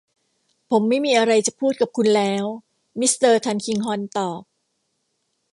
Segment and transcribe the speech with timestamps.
[0.69, 2.45] ผมไม่มีอะไรจะพูดกับคุณแล้ว
[2.99, 4.41] มิสเตอร์ทัลคิงฮอร์นตอบ